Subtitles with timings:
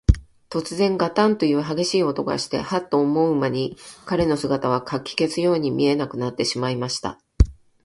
[0.49, 3.77] とつぜん、ガタンというはげしい音がして、ハッと思うまに、
[4.07, 7.19] 彼の姿は、かき消すように見えなくなってしまいました。